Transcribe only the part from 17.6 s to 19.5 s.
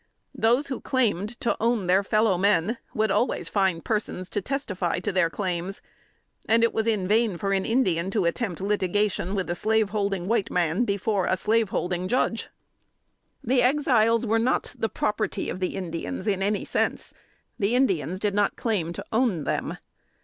Indians did not claim to own